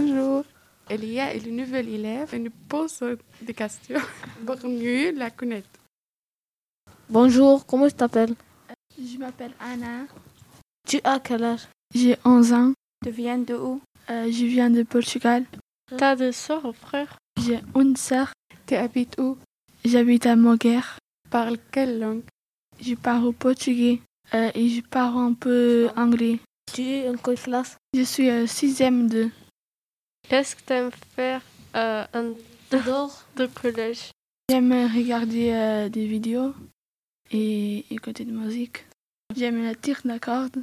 [0.00, 0.44] Bonjour.
[0.90, 3.00] Il y a une nouvelle élève et nous pose
[3.42, 3.98] des questions
[4.46, 5.68] pour mieux la connaître.
[7.10, 8.36] Bonjour, comment tu t'appelles?
[8.96, 10.06] Je m'appelle Anna.
[10.86, 11.66] Tu as quel âge?
[11.92, 12.72] J'ai 11 ans.
[13.04, 13.80] Tu viens de où?
[14.08, 15.44] Euh, je viens de Portugal.
[15.96, 17.18] T'as des soeurs ou frères?
[17.36, 18.32] J'ai une sœur.
[18.68, 19.36] Tu habites où?
[19.84, 20.80] J'habite à Moguer.
[21.28, 22.22] Parle quelle langue?
[22.80, 24.00] Je parle portugais
[24.32, 26.38] euh, et je parle un peu anglais.
[26.72, 27.76] Tu es en quelle classe?
[27.94, 29.32] Je suis euh, sixième 2.
[30.26, 31.42] Qu'est-ce que t'aimes faire
[31.76, 32.34] euh, en
[32.70, 34.10] dehors de collège?
[34.50, 36.54] J'aime regarder euh, des vidéos
[37.30, 38.86] et écouter de musique.
[39.36, 40.62] J'aime la tire la corde